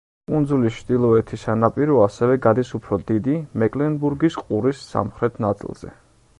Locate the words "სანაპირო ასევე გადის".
1.41-2.73